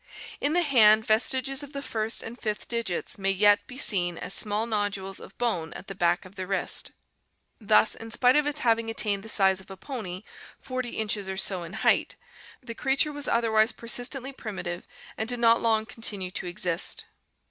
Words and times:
In 0.39 0.53
the 0.53 0.63
hand, 0.63 1.05
ves 1.05 1.31
[y 1.31 1.41
tiges 1.41 1.61
of 1.61 1.73
the 1.73 1.83
first 1.83 2.23
and 2.23 2.39
fifth 2.41 2.67
digits 2.67 3.19
may 3.19 3.29
yet 3.29 3.67
be 3.67 3.77
seen 3.77 4.17
as 4.17 4.33
small 4.33 4.65
nodules 4.65 5.19
of 5.19 5.37
bone 5.37 5.73
at 5.73 5.85
the 5.85 5.93
back 5.93 6.25
of 6.25 6.33
the 6.33 6.47
wrist. 6.47 6.91
Thus 7.59 7.93
in 7.93 8.09
spite 8.09 8.35
of 8.35 8.47
its 8.47 8.61
having 8.61 8.89
attained 8.89 9.21
the 9.21 9.29
size 9.29 9.61
of 9.61 9.69
a 9.69 9.77
pony, 9.77 10.23
40 10.59 10.89
inches 10.97 11.29
or 11.29 11.37
so 11.37 11.61
in 11.61 11.73
height,_ 11.85 12.15
the 12.67 12.73
creature 12.73 13.13
was 13.13 13.27
otherwise 13.27 13.71
persist 13.73 14.13
JSiSKS^^lU'JSi 14.13 14.21
ently 14.23 14.37
primitive 14.37 14.87
and 15.19 15.29
did 15.29 15.39
not 15.39 15.61
long 15.61 15.81
Miocene, 15.83 15.83
North 15.83 15.83
America. 15.85 15.85
One 15.85 15.85
fourth 15.85 15.93
continue 15.93 16.31
to 16.31 16.45
exist. 16.47 17.05